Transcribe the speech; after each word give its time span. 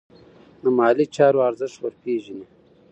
د 0.61 0.63
مالي 0.77 1.05
چارو 1.15 1.39
ارزښت 1.49 1.77
ور 1.79 1.93
وپیژنئ. 1.97 2.45